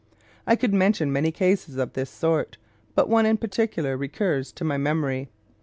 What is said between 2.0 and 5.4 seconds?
sort, but one in particular recurs to my memory.